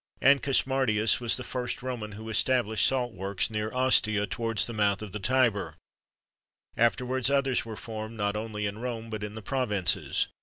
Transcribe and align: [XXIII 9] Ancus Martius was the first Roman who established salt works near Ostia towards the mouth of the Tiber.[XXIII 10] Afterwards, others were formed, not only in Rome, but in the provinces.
[XXIII 0.23 0.29
9] 0.29 0.37
Ancus 0.39 0.65
Martius 0.65 1.19
was 1.21 1.37
the 1.37 1.43
first 1.43 1.83
Roman 1.83 2.13
who 2.13 2.27
established 2.29 2.87
salt 2.87 3.13
works 3.13 3.51
near 3.51 3.71
Ostia 3.71 4.25
towards 4.25 4.65
the 4.65 4.73
mouth 4.73 5.03
of 5.03 5.11
the 5.11 5.19
Tiber.[XXIII 5.19 5.75
10] 6.75 6.83
Afterwards, 6.83 7.29
others 7.29 7.65
were 7.65 7.75
formed, 7.75 8.17
not 8.17 8.35
only 8.35 8.65
in 8.65 8.79
Rome, 8.79 9.11
but 9.11 9.23
in 9.23 9.35
the 9.35 9.43
provinces. 9.43 10.27